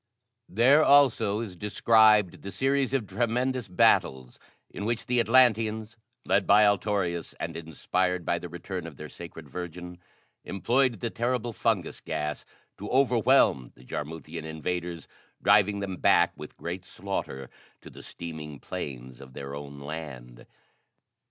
There, 0.49 0.83
also, 0.83 1.41
is 1.41 1.55
described 1.55 2.41
the 2.41 2.51
series 2.51 2.91
of 2.91 3.05
tremendous 3.05 3.67
battles 3.67 4.39
in 4.71 4.83
which 4.85 5.05
the 5.05 5.19
Atlanteans, 5.19 5.95
led 6.25 6.47
by 6.47 6.63
Altorius 6.65 7.33
and 7.39 7.55
inspired 7.55 8.25
by 8.25 8.39
the 8.39 8.49
return 8.49 8.87
of 8.87 8.97
their 8.97 9.09
Sacred 9.09 9.47
Virgin, 9.47 9.99
employed 10.43 11.01
the 11.01 11.11
terrible 11.11 11.53
fungus 11.53 12.01
gas 12.03 12.45
to 12.79 12.89
overwhelm 12.89 13.73
the 13.75 13.83
Jarmuthian 13.85 14.43
invaders, 14.43 15.07
driving 15.39 15.81
them 15.81 15.97
back 15.97 16.33
with 16.35 16.57
great 16.57 16.83
slaughter 16.83 17.47
to 17.81 17.91
the 17.91 18.01
steaming 18.01 18.59
plains 18.59 19.21
of 19.21 19.33
their 19.33 19.53
own 19.53 19.79
land. 19.79 20.47